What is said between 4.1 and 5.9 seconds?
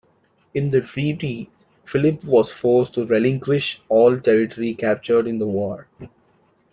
territory captured in the war.